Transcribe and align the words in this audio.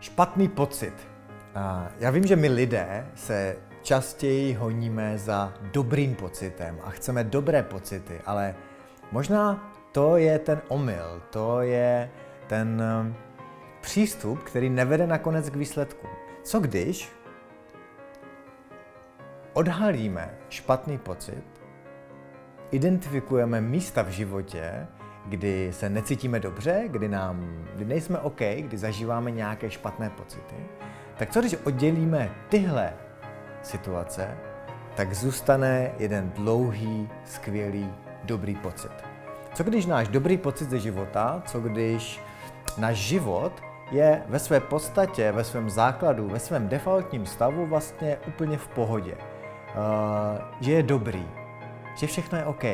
Špatný 0.00 0.48
pocit. 0.48 0.94
Já 1.98 2.10
vím, 2.10 2.26
že 2.26 2.36
my 2.36 2.48
lidé 2.48 3.06
se 3.14 3.56
častěji 3.82 4.54
honíme 4.54 5.18
za 5.18 5.52
dobrým 5.72 6.14
pocitem 6.14 6.78
a 6.84 6.90
chceme 6.90 7.24
dobré 7.24 7.62
pocity, 7.62 8.20
ale 8.26 8.54
možná 9.12 9.72
to 9.92 10.16
je 10.16 10.38
ten 10.38 10.60
omyl, 10.68 11.22
to 11.30 11.60
je 11.60 12.10
ten 12.46 12.82
um, 13.00 13.14
přístup, 13.80 14.42
který 14.42 14.70
nevede 14.70 15.06
nakonec 15.06 15.50
k 15.50 15.56
výsledku. 15.56 16.06
Co 16.42 16.60
když 16.60 17.12
odhalíme 19.52 20.38
špatný 20.48 20.98
pocit, 20.98 21.44
identifikujeme 22.70 23.60
místa 23.60 24.02
v 24.02 24.08
životě, 24.08 24.86
kdy 25.26 25.72
se 25.72 25.90
necítíme 25.90 26.40
dobře, 26.40 26.84
kdy, 26.86 27.08
nám, 27.08 27.64
kdy 27.74 27.84
nejsme 27.84 28.18
OK, 28.18 28.40
kdy 28.60 28.78
zažíváme 28.78 29.30
nějaké 29.30 29.70
špatné 29.70 30.10
pocity, 30.10 30.54
tak 31.16 31.30
co 31.30 31.40
když 31.40 31.56
oddělíme 31.64 32.30
tyhle 32.48 32.92
situace, 33.62 34.38
tak 34.94 35.14
zůstane 35.14 35.90
jeden 35.98 36.30
dlouhý, 36.30 37.08
skvělý, 37.24 37.92
dobrý 38.24 38.54
pocit. 38.54 38.92
Co 39.54 39.64
když 39.64 39.86
náš 39.86 40.08
dobrý 40.08 40.36
pocit 40.36 40.70
ze 40.70 40.78
života, 40.78 41.42
co 41.46 41.60
když 41.60 42.20
náš 42.78 42.96
život 42.96 43.62
je 43.90 44.22
ve 44.28 44.38
své 44.38 44.60
podstatě, 44.60 45.32
ve 45.32 45.44
svém 45.44 45.70
základu, 45.70 46.28
ve 46.28 46.38
svém 46.38 46.68
defaultním 46.68 47.26
stavu 47.26 47.66
vlastně 47.66 48.16
úplně 48.28 48.58
v 48.58 48.68
pohodě. 48.68 49.14
Uh, 49.14 50.38
že 50.60 50.72
je 50.72 50.82
dobrý, 50.82 51.26
že 51.96 52.06
všechno 52.06 52.38
je 52.38 52.44
OK. 52.44 52.64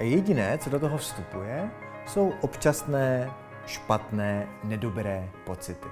Jediné, 0.00 0.58
co 0.58 0.70
do 0.70 0.80
toho 0.80 0.98
vstupuje, 0.98 1.70
jsou 2.06 2.32
občasné, 2.40 3.30
špatné, 3.66 4.46
nedobré 4.64 5.28
pocity. 5.44 5.88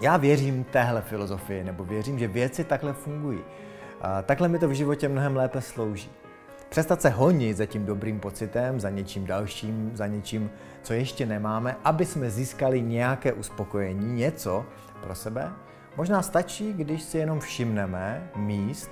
Já 0.00 0.16
věřím 0.16 0.64
téhle 0.64 1.02
filozofii, 1.02 1.64
nebo 1.64 1.84
věřím, 1.84 2.18
že 2.18 2.28
věci 2.28 2.64
takhle 2.64 2.92
fungují. 2.92 3.40
A 4.00 4.22
takhle 4.22 4.48
mi 4.48 4.58
to 4.58 4.68
v 4.68 4.72
životě 4.72 5.08
mnohem 5.08 5.36
lépe 5.36 5.60
slouží. 5.60 6.10
Přestat 6.68 7.02
se 7.02 7.08
honit 7.08 7.56
za 7.56 7.66
tím 7.66 7.86
dobrým 7.86 8.20
pocitem, 8.20 8.80
za 8.80 8.90
něčím 8.90 9.26
dalším, 9.26 9.90
za 9.94 10.06
něčím, 10.06 10.50
co 10.82 10.92
ještě 10.92 11.26
nemáme, 11.26 11.76
aby 11.84 12.06
jsme 12.06 12.30
získali 12.30 12.82
nějaké 12.82 13.32
uspokojení, 13.32 14.14
něco 14.14 14.64
pro 15.02 15.14
sebe. 15.14 15.52
Možná 15.96 16.22
stačí, 16.22 16.72
když 16.72 17.02
si 17.02 17.18
jenom 17.18 17.40
všimneme 17.40 18.30
míst, 18.36 18.90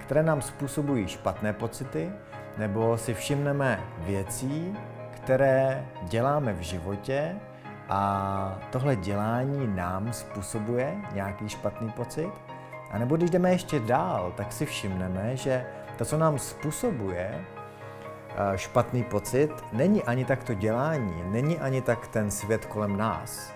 které 0.00 0.22
nám 0.22 0.42
způsobují 0.42 1.08
špatné 1.08 1.52
pocity, 1.52 2.12
nebo 2.58 2.98
si 2.98 3.14
všimneme 3.14 3.80
věcí, 3.98 4.78
které 5.10 5.86
děláme 6.02 6.52
v 6.52 6.60
životě 6.60 7.36
a 7.88 8.58
tohle 8.70 8.96
dělání 8.96 9.66
nám 9.76 10.12
způsobuje 10.12 10.94
nějaký 11.12 11.48
špatný 11.48 11.90
pocit. 11.90 12.30
A 12.90 12.98
nebo 12.98 13.16
když 13.16 13.30
jdeme 13.30 13.50
ještě 13.50 13.80
dál, 13.80 14.32
tak 14.36 14.52
si 14.52 14.66
všimneme, 14.66 15.36
že 15.36 15.66
to, 15.98 16.04
co 16.04 16.18
nám 16.18 16.38
způsobuje 16.38 17.40
eh, 17.40 18.58
špatný 18.58 19.02
pocit, 19.02 19.50
není 19.72 20.02
ani 20.02 20.24
tak 20.24 20.44
to 20.44 20.54
dělání, 20.54 21.22
není 21.26 21.60
ani 21.60 21.80
tak 21.82 22.06
ten 22.08 22.30
svět 22.30 22.64
kolem 22.64 22.96
nás, 22.96 23.52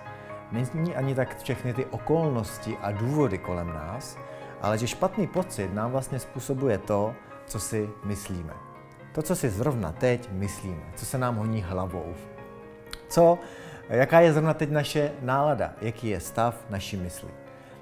není 0.53 0.97
ani 0.97 1.15
tak 1.15 1.39
všechny 1.39 1.75
ty 1.75 1.87
okolnosti 1.87 2.77
a 2.83 2.93
důvody 2.93 3.39
kolem 3.39 3.69
nás, 3.69 4.19
ale 4.63 4.79
že 4.79 4.87
špatný 4.87 5.27
pocit 5.27 5.75
nám 5.75 5.91
vlastně 5.91 6.19
způsobuje 6.19 6.79
to, 6.79 7.15
co 7.47 7.61
si 7.61 7.91
myslíme. 8.05 8.68
To, 9.13 9.23
co 9.23 9.37
si 9.37 9.51
zrovna 9.51 9.93
teď 9.93 10.29
myslíme, 10.33 10.83
co 10.97 11.07
se 11.07 11.19
nám 11.19 11.37
honí 11.37 11.63
hlavou. 11.63 12.15
Co, 13.09 13.39
jaká 13.89 14.21
je 14.21 14.33
zrovna 14.33 14.55
teď 14.55 14.71
naše 14.71 15.13
nálada, 15.23 15.73
jaký 15.81 16.09
je 16.09 16.21
stav 16.21 16.55
naší 16.71 16.97
mysli. 16.97 17.29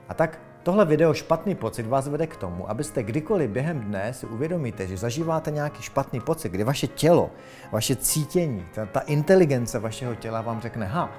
A 0.09 0.15
tak 0.15 0.39
tohle 0.63 0.85
video 0.85 1.15
špatný 1.15 1.55
pocit 1.55 1.87
vás 1.87 2.09
vede 2.09 2.27
k 2.27 2.37
tomu, 2.37 2.71
abyste 2.71 3.03
kdykoliv 3.03 3.51
během 3.51 3.81
dne 3.81 4.13
si 4.13 4.27
uvědomíte, 4.27 4.87
že 4.87 4.97
zažíváte 4.97 5.51
nějaký 5.51 5.83
špatný 5.83 6.21
pocit, 6.21 6.49
kdy 6.49 6.65
vaše 6.65 6.87
tělo, 6.87 7.31
vaše 7.73 7.97
cítění, 7.97 8.67
ta, 8.75 8.87
ta 8.87 9.01
inteligence 9.01 9.79
vašeho 9.79 10.15
těla 10.15 10.41
vám 10.41 10.61
řekne, 10.61 10.87
ha, 10.87 11.11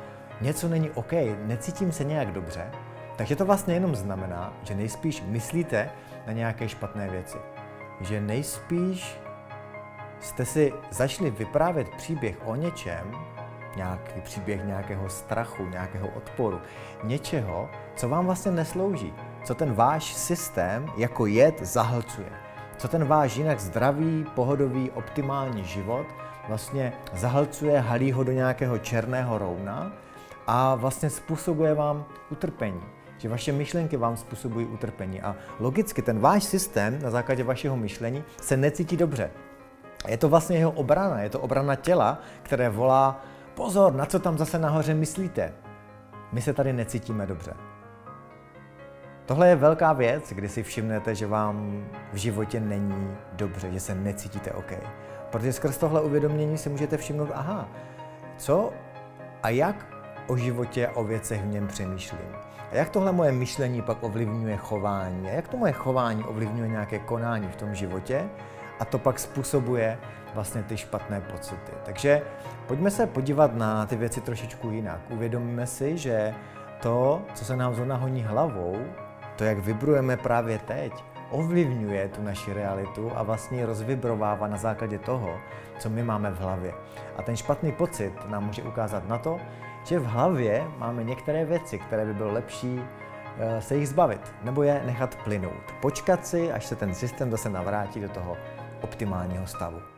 něco 0.42 0.68
není 0.68 0.90
OK, 0.92 1.14
necítím 1.46 1.92
se 1.92 2.04
nějak 2.04 2.32
dobře, 2.32 2.72
takže 3.18 3.36
to 3.36 3.46
vlastně 3.46 3.74
jenom 3.74 3.96
znamená, 3.96 4.54
že 4.64 4.76
nejspíš 4.76 5.24
myslíte 5.28 5.90
na 6.28 6.34
nějaké 6.34 6.70
špatné 6.70 7.10
věci. 7.10 7.38
Že 8.02 8.22
nejspíš 8.22 9.20
jste 10.20 10.46
si 10.46 10.74
začali 10.92 11.32
vyprávět 11.32 11.90
příběh 11.90 12.38
o 12.46 12.56
něčem, 12.56 13.12
nějaký 13.76 14.22
příběh 14.22 14.66
nějakého 14.66 15.10
strachu, 15.10 15.66
nějakého 15.66 16.08
odporu, 16.08 16.62
něčeho, 17.04 17.70
co 17.96 18.10
vám 18.10 18.26
vlastně 18.26 18.52
neslouží, 18.52 19.14
co 19.44 19.56
ten 19.56 19.74
váš 19.74 20.14
systém 20.14 20.92
jako 20.98 21.26
jed 21.26 21.62
zahlcuje, 21.62 22.32
co 22.78 22.88
ten 22.88 23.06
váš 23.06 23.38
jinak 23.38 23.60
zdravý, 23.60 24.26
pohodový, 24.36 24.92
optimální 24.92 25.64
život 25.64 26.08
vlastně 26.48 26.94
zahlcuje, 27.14 27.80
halí 27.80 28.12
ho 28.12 28.24
do 28.24 28.32
nějakého 28.32 28.78
černého 28.78 29.38
rouna 29.38 29.92
a 30.48 30.76
vlastně 30.76 31.10
způsobuje 31.10 31.74
vám 31.74 32.06
utrpení 32.30 32.82
že 33.18 33.30
vaše 33.30 33.52
myšlenky 33.52 33.98
vám 33.98 34.18
způsobují 34.18 34.66
utrpení 34.66 35.22
a 35.22 35.36
logicky 35.60 36.02
ten 36.02 36.20
váš 36.20 36.44
systém 36.44 37.00
na 37.02 37.10
základě 37.10 37.44
vašeho 37.44 37.78
myšlení 37.78 38.24
se 38.42 38.58
necítí 38.58 38.98
dobře. 38.98 39.32
Je 40.08 40.18
to 40.18 40.30
vlastně 40.30 40.58
jeho 40.58 40.72
obrana, 40.72 41.22
je 41.22 41.30
to 41.30 41.40
obrana 41.40 41.76
těla, 41.76 42.20
které 42.44 42.70
volá 42.70 43.22
pozor, 43.56 43.94
na 43.94 44.06
co 44.06 44.20
tam 44.20 44.38
zase 44.38 44.60
nahoře 44.60 44.94
myslíte. 44.94 45.54
My 46.32 46.42
se 46.42 46.54
tady 46.54 46.74
necítíme 46.74 47.26
dobře. 47.26 47.54
Tohle 49.26 49.50
je 49.50 49.56
velká 49.56 49.94
věc, 49.94 50.34
kdy 50.34 50.50
si 50.50 50.64
všimnete, 50.64 51.16
že 51.16 51.28
vám 51.28 51.86
v 52.14 52.18
životě 52.18 52.60
není 52.60 53.18
dobře, 53.34 53.72
že 53.72 53.80
se 53.80 53.96
necítíte 53.96 54.52
OK. 54.52 54.72
Protože 55.30 55.54
skrz 55.54 55.78
tohle 55.78 56.02
uvědomění 56.02 56.58
si 56.58 56.70
můžete 56.70 56.98
všimnout, 56.98 57.30
aha, 57.34 57.68
co 58.38 58.74
a 59.44 59.50
jak 59.50 59.86
o 60.28 60.38
životě 60.38 60.88
o 60.88 61.04
věcech 61.04 61.42
v 61.42 61.48
něm 61.48 61.68
přemýšlím. 61.68 62.30
A 62.72 62.76
jak 62.76 62.90
tohle 62.90 63.12
moje 63.12 63.32
myšlení 63.32 63.82
pak 63.82 64.04
ovlivňuje 64.04 64.58
chování? 64.58 65.30
A 65.30 65.32
jak 65.34 65.48
to 65.48 65.58
moje 65.58 65.72
chování 65.74 66.24
ovlivňuje 66.24 66.70
nějaké 66.70 67.00
konání 67.00 67.48
v 67.48 67.56
tom 67.56 67.76
životě? 67.76 68.30
A 68.80 68.86
to 68.86 69.00
pak 69.00 69.20
způsobuje 69.20 69.98
vlastně 70.34 70.64
ty 70.64 70.78
špatné 70.78 71.22
pocity. 71.22 71.72
Takže 71.86 72.22
pojďme 72.68 72.92
se 72.92 73.08
podívat 73.08 73.56
na 73.56 73.86
ty 73.86 73.96
věci 73.96 74.22
trošičku 74.22 74.70
jinak. 74.70 75.00
Uvědomíme 75.10 75.68
si, 75.68 75.98
že 75.98 76.34
to, 76.82 77.22
co 77.34 77.46
se 77.46 77.56
nám 77.56 77.76
zrovna 77.76 77.96
honí 77.96 78.24
hlavou, 78.24 78.78
to, 79.36 79.44
jak 79.44 79.60
vibrujeme 79.60 80.18
právě 80.18 80.60
teď, 80.60 80.94
ovlivňuje 81.32 82.08
tu 82.08 82.24
naši 82.24 82.54
realitu 82.54 83.12
a 83.16 83.24
vlastně 83.24 83.66
rozvibrovává 83.66 84.48
na 84.48 84.58
základě 84.58 85.00
toho, 85.00 85.38
co 85.80 85.90
my 85.90 86.04
máme 86.04 86.32
v 86.32 86.40
hlavě. 86.40 86.74
A 87.18 87.22
ten 87.22 87.36
špatný 87.36 87.72
pocit 87.72 88.14
nám 88.28 88.46
může 88.46 88.64
ukázat 88.64 89.08
na 89.08 89.18
to, 89.18 89.40
že 89.84 90.00
v 90.00 90.06
hlavě 90.06 90.68
máme 90.78 91.04
některé 91.04 91.46
věci, 91.46 91.80
které 91.80 92.06
by 92.06 92.14
bylo 92.14 92.32
lepší 92.34 92.82
eh, 93.40 93.62
se 93.62 93.76
jich 93.76 93.90
zbavit, 93.90 94.34
nebo 94.44 94.64
je 94.64 94.82
nechat 94.86 95.16
plynout. 95.24 95.74
Počkat 95.82 96.28
si, 96.28 96.52
až 96.52 96.66
se 96.66 96.76
ten 96.76 96.94
systém 96.94 97.32
zase 97.32 97.50
navrátí 97.50 98.00
do 98.00 98.10
toho 98.10 98.38
optimálního 98.82 99.48
stavu. 99.48 99.97